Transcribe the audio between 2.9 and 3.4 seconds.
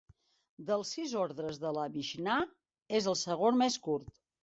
és el